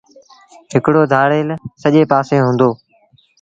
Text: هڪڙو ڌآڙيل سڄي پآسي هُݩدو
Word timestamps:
هڪڙو 0.71 1.01
ڌآڙيل 1.11 1.47
سڄي 1.81 2.01
پآسي 2.11 2.37
هُݩدو 2.43 2.69